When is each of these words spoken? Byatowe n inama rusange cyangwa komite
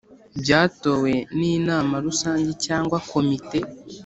Byatowe 0.41 1.11
n 1.37 1.39
inama 1.55 1.95
rusange 2.05 2.51
cyangwa 2.65 2.97
komite 3.11 3.59